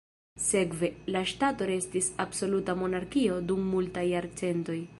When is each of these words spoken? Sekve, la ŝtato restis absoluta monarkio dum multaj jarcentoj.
Sekve, 0.43 0.87
la 1.15 1.21
ŝtato 1.31 1.67
restis 1.71 2.07
absoluta 2.25 2.75
monarkio 2.81 3.39
dum 3.51 3.69
multaj 3.75 4.07
jarcentoj. 4.13 4.81